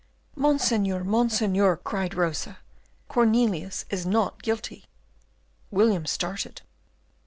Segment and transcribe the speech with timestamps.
[0.35, 1.03] "Monseigneur!
[1.03, 2.57] Monseigneur!" cried Rosa,
[3.07, 4.85] "Cornelius is not guilty."
[5.69, 6.63] William started.